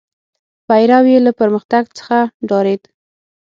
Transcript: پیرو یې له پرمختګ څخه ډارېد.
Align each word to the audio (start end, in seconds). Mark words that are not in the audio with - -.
پیرو 0.67 0.99
یې 1.11 1.17
له 1.25 1.31
پرمختګ 1.39 1.83
څخه 1.97 2.17
ډارېد. 2.47 2.81